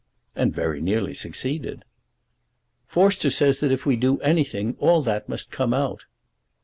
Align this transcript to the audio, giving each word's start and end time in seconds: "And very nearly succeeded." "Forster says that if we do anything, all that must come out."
"And 0.35 0.51
very 0.51 0.81
nearly 0.81 1.13
succeeded." 1.13 1.85
"Forster 2.87 3.29
says 3.29 3.59
that 3.59 3.71
if 3.71 3.85
we 3.85 3.95
do 3.95 4.19
anything, 4.21 4.75
all 4.79 5.03
that 5.03 5.29
must 5.29 5.51
come 5.51 5.75
out." 5.75 6.05